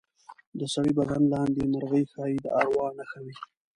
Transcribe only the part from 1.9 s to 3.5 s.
ښایي د اروا نښه وي.